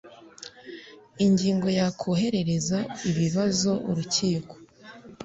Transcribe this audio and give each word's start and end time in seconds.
Ingingo 1.25 1.67
ya 1.77 1.87
Koherereza 1.99 2.77
ibibazo 3.09 3.71
urukiko 3.89 4.53